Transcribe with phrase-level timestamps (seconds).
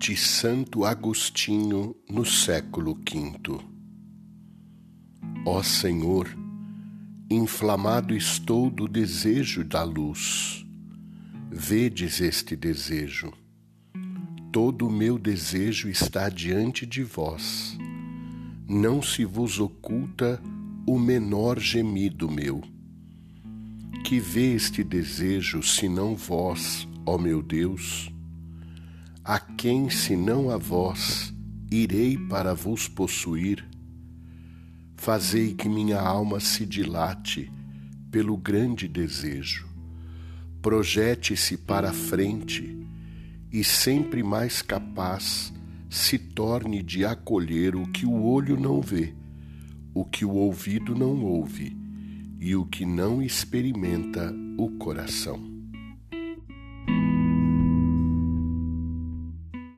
[0.00, 3.60] de Santo Agostinho no século V.
[5.44, 6.26] Ó Senhor,
[7.30, 10.64] inflamado estou do desejo da luz.
[11.50, 13.30] Vedes este desejo.
[14.50, 17.76] Todo o meu desejo está diante de vós.
[18.66, 20.42] Não se vos oculta
[20.86, 22.62] o menor gemido meu.
[24.02, 28.10] Que vê este desejo, senão vós, ó meu Deus?
[29.30, 31.32] A quem, senão a vós,
[31.70, 33.64] irei para vos possuir?
[34.96, 37.48] Fazei que minha alma se dilate
[38.10, 39.68] pelo grande desejo,
[40.60, 42.76] projete-se para a frente
[43.52, 45.52] e sempre mais capaz
[45.88, 49.14] se torne de acolher o que o olho não vê,
[49.94, 51.78] o que o ouvido não ouve
[52.40, 55.59] e o que não experimenta o coração.